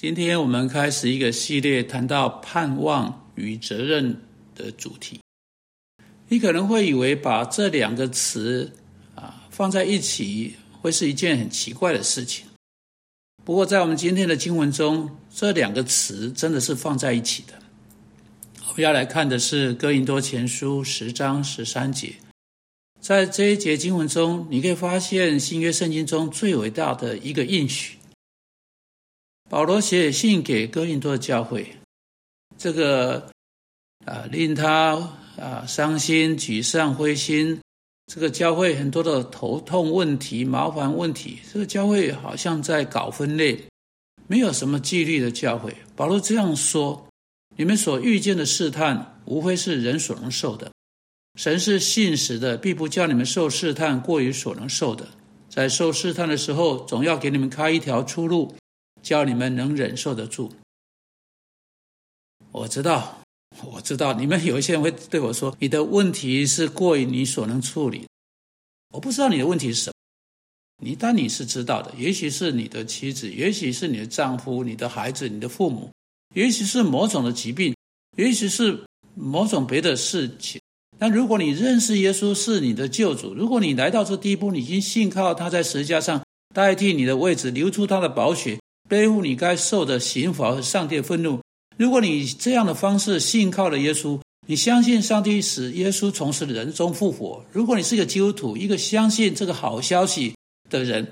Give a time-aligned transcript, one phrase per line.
[0.00, 4.16] 今天我们开始一个系列，谈到盼望与责任
[4.54, 5.18] 的主题。
[6.28, 8.70] 你可能会以为把这两个词
[9.16, 12.46] 啊放在一起，会是一件很奇怪的事情。
[13.44, 17.54] 不过，在我们今天的经文中，这两个词真的是放在一起的。
[18.68, 22.14] 我们要来看的是《哥林多前书》十章十三节。
[23.00, 27.97] 在这一节经文中，你可以发现新约圣经中最伟大的一个应许。
[29.48, 31.74] 保罗写信给哥林多的教会，
[32.58, 33.30] 这个
[34.04, 34.94] 啊令他
[35.38, 37.58] 啊伤心、沮丧、灰心。
[38.12, 41.38] 这个教会很多的头痛问题、麻烦问题。
[41.52, 43.58] 这个教会好像在搞分类，
[44.26, 45.74] 没有什么纪律的教会。
[45.94, 47.06] 保罗这样说：
[47.56, 50.70] 你们所遇见的试探，无非是人所能受的。
[51.38, 55.08] 神是信实的，必不叫你们受试探过于所能受的。
[55.48, 58.54] 在受试探的时候，总要给你们开一条出路。
[59.08, 60.52] 叫你们能忍受得住。
[62.52, 63.22] 我知道，
[63.64, 68.06] 我知道，你们有一些人会对我说：“你的问题是过于你所能处理。”
[68.92, 69.94] 我不知道你的问题是什么，
[70.84, 71.90] 你但你是知道的。
[71.96, 75.90] 也许是你的妻子，也许是你的丈夫、你的孩子、你的父母，
[76.34, 77.74] 也许是某种的疾病，
[78.18, 80.60] 也许是某种别的事情。
[80.98, 86.22] 但如果你认识耶稣是你的救主，如果你来到这地步，你已经信靠他在十字架上
[86.54, 88.58] 代替你的位置，流出他的宝血。
[88.88, 91.40] 背负你该受的刑罚和上帝的愤怒。
[91.76, 97.44] 如果你以这样的方式信靠了耶稣，你相信上帝使耶稣从死人中复活。
[97.52, 100.34] 如果你是一个基督徒，一个相信这个好消息
[100.70, 101.08] 的人，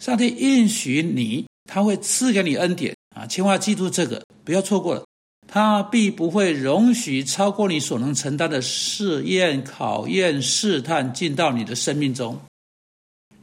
[0.00, 3.26] 上帝应许你，他会赐给你恩典啊！
[3.26, 5.04] 千万记住这个，不要错过了。
[5.48, 12.40] 他必不会容许超过你所能承担的试验、考验、试探进到你的生命中。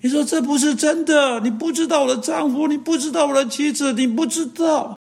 [0.03, 1.39] 你说这不是真的？
[1.39, 4.97] 你不知道我的丈夫，你不知道我的妻子，你不知道。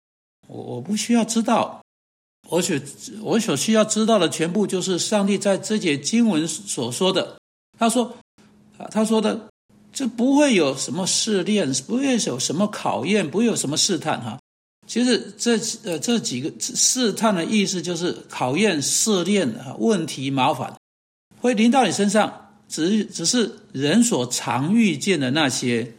[0.48, 1.84] 我我不需要知道，
[2.50, 2.76] 我所
[3.22, 7.38] 我所需要知道的全部就是上帝在这节经文所说的。
[7.78, 8.18] 他说，
[8.80, 9.48] 啊，他说的，
[9.94, 14.20] 这不会有什么试炼，不会有什么考验，不会有什么试探。
[14.20, 14.40] 哈，
[14.88, 20.76] 其实这呃这几个试探的意思就是考验、试炼啊，问题、麻烦
[21.40, 22.46] 会临到你身上。
[22.68, 25.94] 只只是人所常遇见的那些，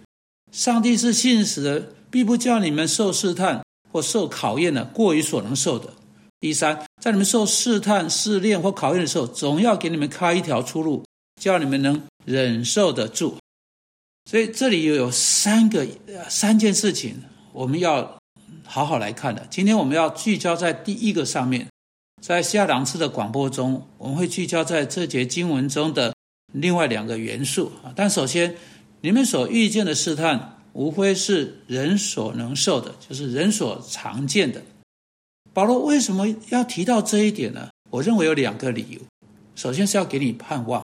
[0.52, 5.94] 上帝是信实的，必不叫你们受试探或受考验的过于所能受的。
[6.40, 11.04] 第三，在你们受试探、试炼或考验的时候，总要给你们开一条出路，
[11.40, 13.36] 叫你们能忍受得住。
[14.30, 15.86] 所以这里又有三个
[16.28, 18.20] 三件事情，我们要
[18.64, 19.46] 好好来看的。
[19.50, 21.66] 今天我们要聚焦在第一个上面，
[22.22, 26.14] 在下两次的广播中，我们会聚焦在这节经文中的。
[26.52, 28.56] 另外两个元素啊，但首先，
[29.02, 34.62] 你们所遇见的试探，无非是人所能受的，就是人所常见的。
[35.52, 37.68] 保罗为什么要提到这一点呢？
[37.90, 39.00] 我认为有两个理由。
[39.54, 40.82] 首先是要给你盼望，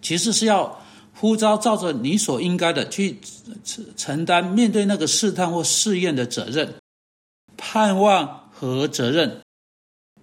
[0.00, 0.82] 其次是要
[1.14, 3.18] 呼召照着你所应该的去
[3.94, 6.74] 承担面对那个试探或试验的责任。
[7.58, 9.42] 盼望和责任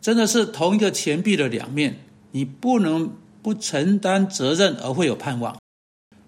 [0.02, 2.00] 真的是同一个钱币的两面，
[2.32, 3.14] 你不能。
[3.44, 5.60] 不承担责任而会有盼望，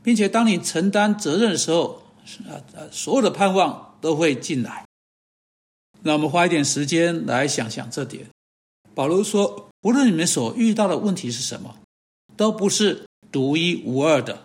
[0.04, 2.04] 并且当你承担责任的时候，
[2.48, 4.86] 啊啊，所有的盼望都会进来。
[6.04, 8.28] 那我们花一点时间来想想这点。
[8.94, 11.78] 保罗说：“无论你们所遇到的问题是什么，
[12.36, 14.44] 都不是独一无二的。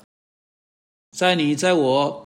[1.10, 2.26] 在你在我，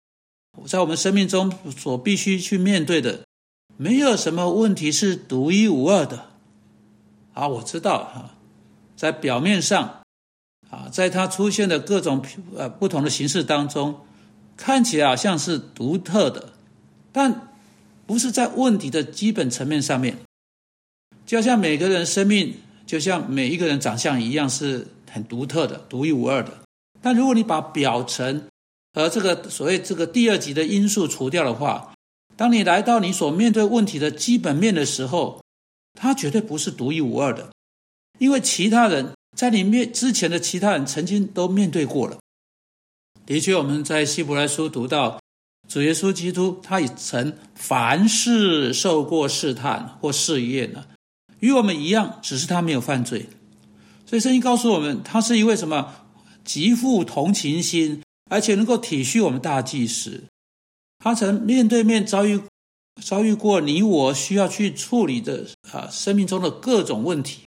[0.66, 3.24] 在我们生命中所必须去面对的，
[3.76, 6.30] 没有什么问题是独一无二的。”
[7.32, 8.34] 啊，我知道哈，
[8.96, 10.01] 在表面上。
[10.72, 12.24] 啊，在它出现的各种
[12.56, 14.00] 呃不同的形式当中，
[14.56, 16.54] 看起来好像是独特的，
[17.12, 17.50] 但
[18.06, 20.16] 不是在问题的基本层面上面。
[21.26, 22.54] 就像每个人生命，
[22.86, 26.50] 就像每一个人长相一样，是很独特的、独一无二的。
[27.02, 28.44] 但如果你把表层
[28.94, 31.92] 和这个所谓这个第二级的因素除掉的话，
[32.34, 35.42] 当你来到你所面对问题的基本面的时候，
[35.92, 37.50] 它绝对不是独一无二的，
[38.18, 39.12] 因为其他人。
[39.36, 42.18] 在你面之前的其他人曾经都面对过了。
[43.24, 45.20] 的确，我们在希伯来书读到
[45.68, 50.84] 主耶稣基督，他也曾凡事受过试探或试验呢，
[51.40, 53.28] 与我们一样，只是他没有犯罪。
[54.04, 55.94] 所以圣经告诉我们，他是一位什么
[56.44, 60.24] 极富同情心，而且能够体恤我们大祭司。
[60.98, 62.40] 他曾面对面遭遇
[63.02, 67.42] 遭遇过你我需要去处理的啊生命中的各种问题。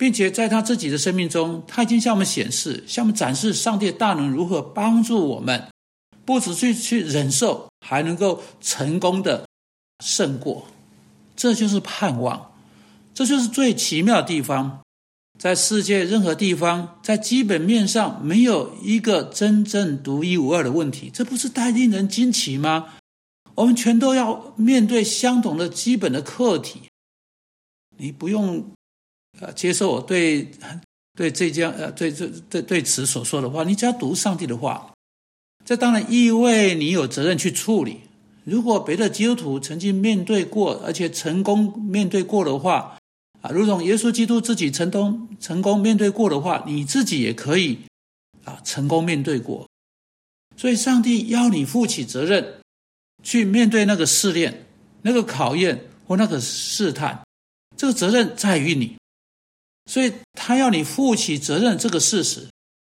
[0.00, 5.68] 并且在他自己的生命中，他已经向我们显示、向我们展示上帝的大能如何帮助我们，
[6.24, 9.46] 不止去去忍受，还能够成功的
[10.02, 10.68] 胜过。
[11.36, 12.52] 这就是盼望，
[13.12, 14.80] 这就是最奇妙的地方。
[15.38, 22.94] 在世界任何地方，在基本面上没有一个真正独一无二的问题，这不是太令人惊奇吗？
[23.56, 26.84] 我们全都要面对相同的基本的课题。
[27.98, 28.70] 你不用
[29.40, 30.50] 呃接受我对
[31.16, 34.92] 对这件呃对这对对此所说的话，你只要读上帝的话。
[35.64, 38.00] 这当然意味你有责任去处理。
[38.44, 42.98] 如果别的基督徒曾经面对过，而且成功面对过的话，
[43.42, 47.80] 啊，如同耶稣基督自己成功成功面对过的话，你自己也可以
[48.44, 49.68] 啊成功面对过。
[50.56, 52.60] 所以，上帝要你负起责任，
[53.22, 54.66] 去面对那个试炼、
[55.02, 57.22] 那个考验或那个试探，
[57.76, 58.96] 这个责任在于你。
[59.90, 62.46] 所以他要你负起责任这个事实。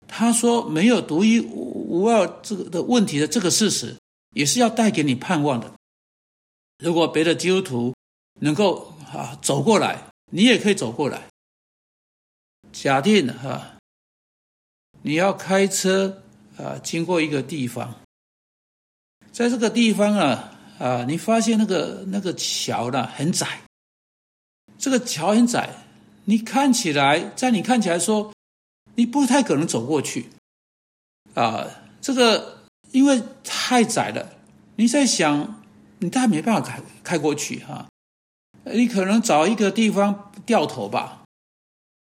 [0.07, 3.97] 他说没有独一无二这个的问题的这个事实。
[4.35, 5.73] 也是要带给你盼望的。
[6.79, 7.95] 如果别的基督徒
[8.41, 11.29] 能够啊走过来，你也可以走过来。
[12.73, 13.79] 假定哈，
[15.03, 16.21] 你要开车
[16.57, 17.95] 啊经过一个地方，
[19.31, 23.63] 在这个地方啊啊，你发现那个那个桥呢很窄，
[24.81, 25.73] 这个桥很窄，
[26.25, 28.33] 你看起来在你看起来说，
[28.95, 30.31] 你不太可能走过去
[31.35, 31.67] 啊，
[32.01, 32.55] 这个。
[32.93, 34.35] 因为太窄了，
[34.77, 35.61] 你在想，
[35.99, 37.89] 你大概没办法开开过去哈。
[38.67, 41.25] 你可能找一个地方掉头吧。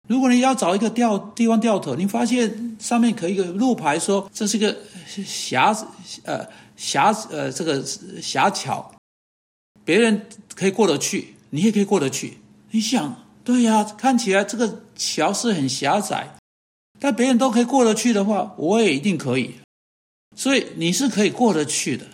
[0.09, 4.79] 如果你要找一个掉地方掉头，你发现上面可以一个路牌说这是个
[5.09, 5.77] 狭
[6.23, 6.47] 呃
[6.77, 7.85] 狭呃这个
[8.23, 8.95] 狭桥，
[9.85, 10.25] 别人
[10.55, 12.39] 可以过得去，你也可以过得去。
[12.71, 16.35] 你想，对呀，看起来这个桥是很狭窄，
[16.99, 19.53] 但别人都可以过得去的话，我也一定可以。
[20.35, 22.05] 所以你是可以过得去的。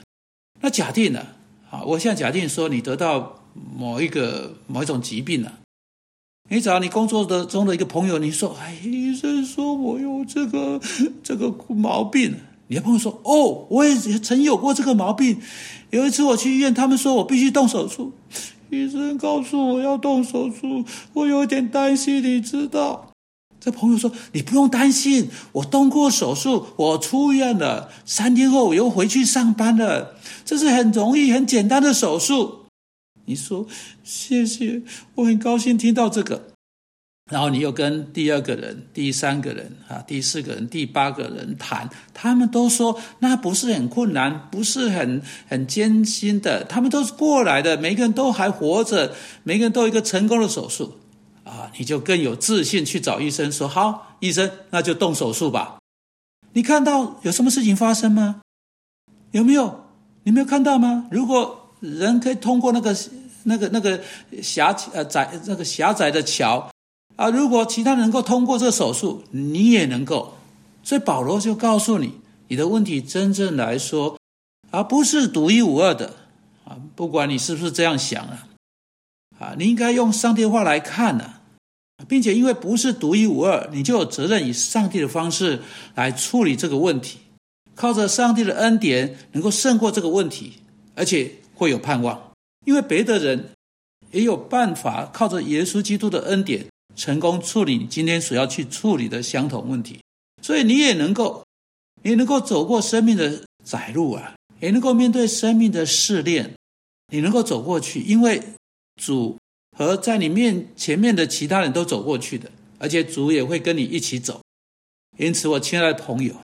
[0.60, 1.28] 那假定呢？
[1.70, 3.40] 啊，我现在假定说你得到
[3.74, 5.60] 某一个某一种疾病了，
[6.50, 10.78] 你找你工作的中的一个朋友，你说：“哎，医生说我有这个
[11.24, 12.36] 这个毛病。”
[12.68, 15.40] 你的朋友说：“哦，我也曾有过这个毛病。
[15.88, 18.12] 有一次我去医院，他们说我必须动手术。
[18.72, 23.10] 医生告诉我要动手术，我有点担心，你知道。”
[23.60, 27.90] 这朋友说：“你不用担心，我动过手术，我出院了。
[28.04, 30.16] 三天后我又回去上班了。
[30.44, 32.62] 这是很容易、很简单的手术。”
[33.26, 33.66] 你说
[34.02, 34.82] ：“谢谢，
[35.14, 36.51] 我很高兴听到这个。”
[37.32, 49.14] 然后你又跟第二个人、第三个人、啊，第四个人、第八个人谈，他们都说那不是很困难，不是很很艰辛的，他们都是过来的，每个人都还活着，
[49.44, 50.98] 每个人都有一个成功的手术。
[51.44, 55.78] 啊，你就更有自信去找医生说好，医生那就动手术吧。
[56.52, 58.42] 你看到有什么事情发生吗？
[59.32, 59.86] 有没有？
[60.22, 61.08] 你没有看到吗？
[61.10, 62.96] 如果人可以通过那个
[63.42, 64.00] 那个那个
[64.40, 66.70] 狭呃窄那个狭窄的桥
[67.16, 70.34] 啊，如果其他人能够通过这个手术，你也能够。
[70.82, 72.14] 所以保罗就告诉你，
[72.48, 74.18] 你的问题真正来说，
[74.70, 76.14] 而不是独一无二的
[76.64, 78.48] 啊，不管你是不是这样想啊。
[79.38, 81.34] 啊，你应该用上帝的话来看呢，
[82.08, 85.60] 并且因为不是独一无二，你就有责任以上帝的方式
[85.94, 87.18] 来处理这个问题，
[87.74, 90.54] 靠着上帝的恩典能够胜过这个问题，
[90.94, 92.32] 而且会有盼望，
[92.64, 93.50] 因为别的人
[94.10, 100.00] 也有办法靠着耶稣基督的恩典成功处理你今天所要去处理的相同问题，
[100.42, 101.44] 所以你也能够，
[102.02, 106.54] 也能够走过生命的窄路啊，也能够面对生命的试炼，
[107.12, 108.42] 你能够走过去，因为。
[109.00, 109.38] 主
[109.76, 114.42] 和在你面前面的其他人都走过去的，而且主也会跟你一起走。
[115.16, 116.36] 因此，我亲爱的朋友，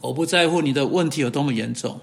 [0.00, 2.00] 我不在乎你的问题有多么严重，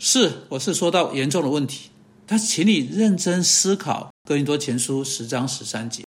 [0.00, 1.90] 是我是说到严重的问题，
[2.26, 6.02] 但请你认真思考《哥林多前书》十章十三节。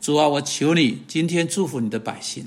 [0.00, 2.46] 主啊，我求你今天祝福你的百姓，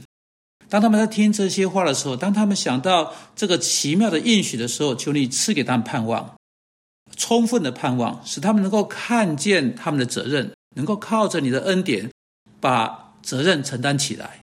[0.68, 6.36] 当他们在听这些话的时候，当他们想到这个奇妙的应许的时候，求你赐给他们盼望。
[7.16, 12.10] 充分的盼望，使他们能够看见他们的责任，能够靠着你的恩典
[12.60, 14.40] 把责任承担起来。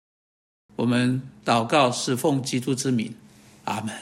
[0.76, 3.16] 我们祷告，是奉基督之名，
[3.64, 3.96] 阿门。